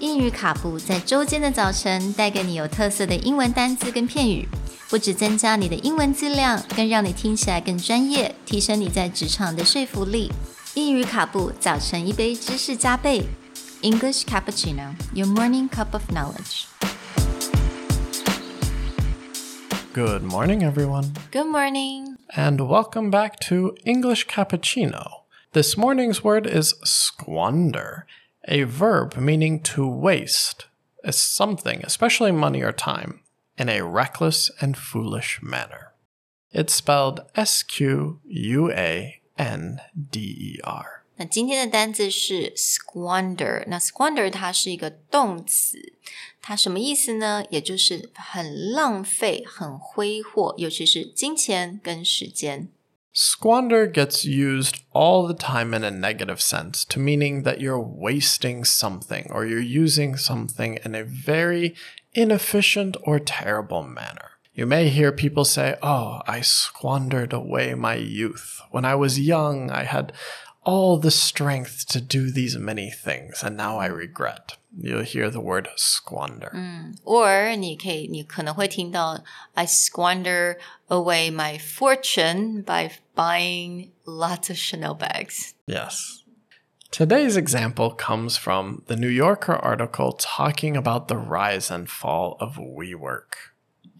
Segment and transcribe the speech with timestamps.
[0.00, 4.46] 英语卡布在周间的早晨带给你有特色的英文单词跟片语，
[4.90, 10.30] 不只增加你的英文质量，更让你听起来更专业，提升你在职场的说服力。
[10.74, 13.24] 英语卡布早晨一杯知识加倍，
[13.80, 16.66] English cappuccino, your morning cup of knowledge.
[19.94, 22.18] Good morning, everyone, Good morning.
[22.36, 25.22] and welcome back to English Cappuccino.
[25.54, 28.04] This morning's word is squander,
[28.48, 30.66] a verb meaning to waste
[31.04, 33.20] is something, especially money or time,
[33.56, 35.92] in a reckless and foolish manner.
[36.52, 39.80] It's spelled S Q U A N
[40.10, 41.02] D E R.
[41.18, 43.64] 那今天的单字是 squander。
[43.68, 45.94] 那 squander 它是一个动词，
[46.42, 47.44] 它什么意思呢？
[47.50, 52.68] 也就是很浪费、很挥霍，尤其是金钱跟时间。
[53.13, 58.63] Squander gets used all the time in a negative sense to meaning that you're wasting
[58.63, 61.75] something or you're using something in a very
[62.13, 64.31] inefficient or terrible manner.
[64.53, 68.61] You may hear people say, Oh, I squandered away my youth.
[68.71, 70.13] When I was young, I had
[70.62, 74.56] all the strength to do these many things, and now I regret.
[74.78, 76.50] You'll hear the word squander.
[77.04, 79.22] or 你可以，你可能会听到
[79.54, 85.54] I squander away my fortune by buying lots of Chanel bags.
[85.66, 86.22] Yes.
[86.90, 92.56] Today's example comes from the New Yorker article talking about the rise and fall of
[92.56, 93.52] WeWork.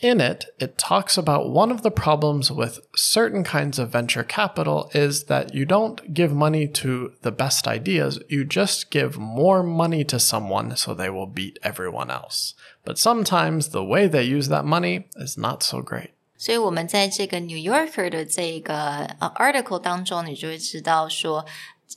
[0.00, 4.90] In it, it talks about one of the problems with certain kinds of venture capital
[4.92, 10.02] is that you don't give money to the best ideas, you just give more money
[10.06, 12.54] to someone so they will beat everyone else.
[12.84, 16.10] But sometimes the way they use that money is not so great.
[16.36, 21.46] 所以我们在这个 New Yorker 的这个呃 article 当中，你就会知道说，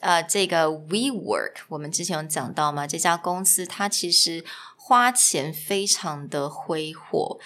[0.01, 4.45] 呃，这个 WeWork 我们之前有讲到嘛，这家公司它其实
[4.77, 7.39] 花钱非常的挥霍。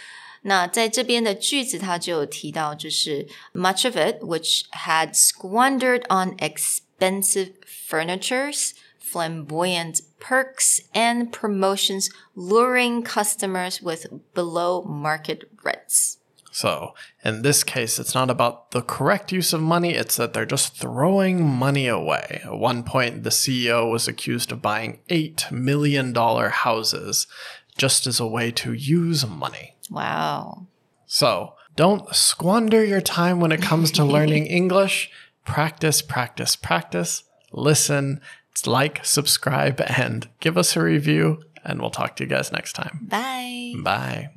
[0.44, 8.72] 那在这边的句子，它就有提到，就是 much of it which had squandered on expensive furnitures,
[9.02, 16.16] flamboyant perks, and promotions, luring customers with below market rents.
[16.52, 16.94] So,
[17.24, 20.76] in this case, it's not about the correct use of money, it's that they're just
[20.76, 22.42] throwing money away.
[22.44, 27.28] At one point, the CEO was accused of buying $8 million houses
[27.77, 29.75] just as a way to use money.
[29.91, 30.67] Wow.
[31.07, 35.11] So, don't squander your time when it comes to learning English.
[35.45, 37.25] Practice, practice, practice.
[37.53, 38.21] Listen,
[38.65, 41.43] like, subscribe, and give us a review.
[41.65, 43.07] And we'll talk to you guys next time.
[43.09, 43.75] Bye.
[43.83, 44.31] Bye.